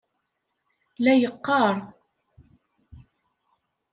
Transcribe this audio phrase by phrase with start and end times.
[1.03, 1.75] La yeqqaṛ.